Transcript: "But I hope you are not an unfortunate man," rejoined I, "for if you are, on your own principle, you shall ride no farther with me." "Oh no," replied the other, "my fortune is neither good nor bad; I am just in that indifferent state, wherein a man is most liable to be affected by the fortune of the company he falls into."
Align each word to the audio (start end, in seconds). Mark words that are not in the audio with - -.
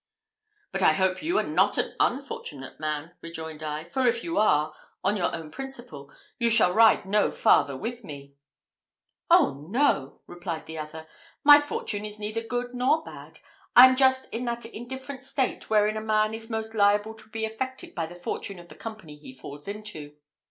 "But 0.71 0.81
I 0.81 0.93
hope 0.93 1.21
you 1.21 1.37
are 1.37 1.43
not 1.45 1.77
an 1.77 1.93
unfortunate 1.99 2.79
man," 2.79 3.11
rejoined 3.21 3.61
I, 3.61 3.83
"for 3.83 4.07
if 4.07 4.23
you 4.23 4.39
are, 4.39 4.73
on 5.03 5.15
your 5.15 5.31
own 5.31 5.51
principle, 5.51 6.11
you 6.39 6.49
shall 6.49 6.73
ride 6.73 7.05
no 7.05 7.29
farther 7.29 7.77
with 7.77 8.03
me." 8.03 8.33
"Oh 9.29 9.67
no," 9.69 10.21
replied 10.25 10.65
the 10.65 10.79
other, 10.79 11.05
"my 11.43 11.59
fortune 11.61 12.03
is 12.03 12.17
neither 12.17 12.41
good 12.41 12.73
nor 12.73 13.03
bad; 13.03 13.37
I 13.75 13.87
am 13.87 13.95
just 13.95 14.27
in 14.33 14.43
that 14.45 14.65
indifferent 14.65 15.21
state, 15.21 15.69
wherein 15.69 15.97
a 15.97 16.01
man 16.01 16.33
is 16.33 16.49
most 16.49 16.73
liable 16.73 17.13
to 17.13 17.29
be 17.29 17.45
affected 17.45 17.93
by 17.93 18.07
the 18.07 18.15
fortune 18.15 18.57
of 18.57 18.69
the 18.69 18.73
company 18.75 19.17
he 19.17 19.35
falls 19.35 19.67
into." 19.67 20.15